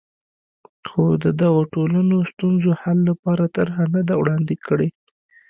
[0.89, 4.89] خو د دغو ټولنو ستونزو حل لپاره طرحه نه ده وړاندې کړې.